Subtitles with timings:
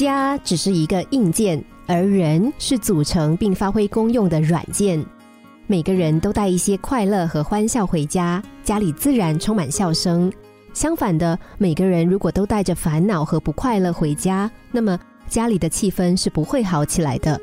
[0.00, 5.04] 家只是一个硬件，而人是组成并发挥功用的软件。
[5.66, 10.32] 每个人都带一些快乐和欢笑回家，家里自然充满笑声。
[10.72, 14.98] 相反的，每个人如果都带着烦恼和不快乐回家，那么
[15.28, 17.38] 家里的气氛是不会好起来的。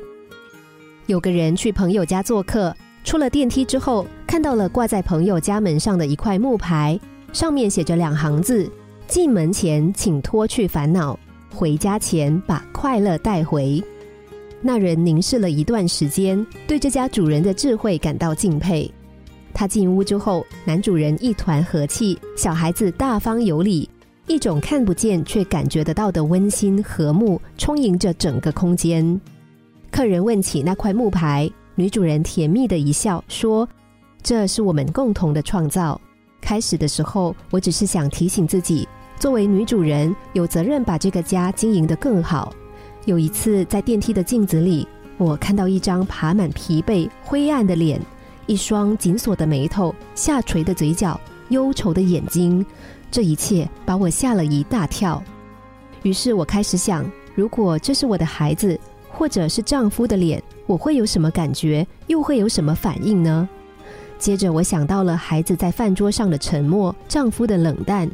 [1.06, 6.98] 有个人去朋友家做客，出了电梯之后，看到了挂在朋友家门上的一块木牌，
[7.32, 8.68] 上面写着两行字
[9.06, 11.16] ：“进门前请脱去烦恼，
[11.58, 13.82] 回家前把快乐带回。”
[14.62, 18.88] 那人凝视了一段时间，对这家主人的智慧感到敬佩。
[19.52, 23.90] 他进屋之后，男主人一团和气，小孩子大方有礼，
[24.28, 29.20] 一种看不见却感觉得到的温馨和睦充盈着整个空间。
[29.90, 33.68] 客人问起那块木牌，女主人甜蜜的一笑说
[34.22, 36.00] ：“这是我们共同的创造。
[36.40, 38.86] 开始的时候，我只是想提醒自己，
[39.18, 42.54] 作为女主人，有责任把这个家经营得更好。
[43.04, 48.00] 有一次在电梯的镜子里，我看到一张爬满疲惫、灰暗的脸。”
[48.46, 52.64] 一双紧锁的眉头，下垂的嘴角，忧愁的眼睛，
[53.10, 55.22] 这一切把我吓了一大跳。
[56.02, 58.78] 于是我开始想，如果这是我的孩子，
[59.10, 63.46] 或者是丈夫的脸，我会有什么感觉，又会有什么反应呢？
[64.18, 68.10] 接着我想到了孩子在饭桌上的沉默，丈夫的冷淡，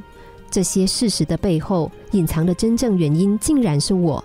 [0.55, 4.25] 这些事实的背后隐藏的真正原因，竟然是我。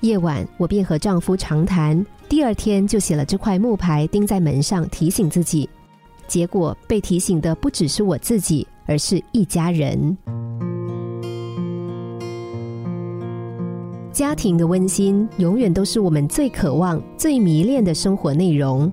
[0.00, 2.02] 夜晚，我便和丈夫长谈。
[2.30, 5.68] 第二天就写了这块木牌，钉在门上，提醒自己。
[6.26, 10.16] 结果被提醒的不只是我自己，而是一家人。
[14.14, 18.90] 家庭的温馨，永远都是我们最渴望、最迷恋的生活内容。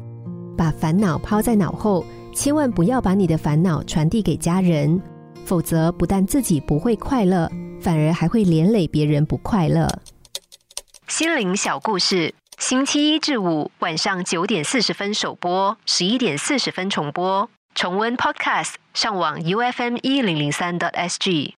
[0.58, 2.04] 把烦恼抛在脑后，
[2.36, 5.02] 千万不要把你的烦恼传递给家人，
[5.48, 9.88] 否则不但自己不会快乐，反而还会连累别人不快乐。
[11.08, 12.36] 心灵小故事。
[12.58, 17.50] 星期一至五晚上九点四十分首播，十一点四十分重播。
[17.76, 21.56] 重温 Podcast，上网 U F M 一零零三 t S G。